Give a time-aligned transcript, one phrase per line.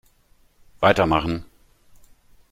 [0.79, 1.45] Weitermachen!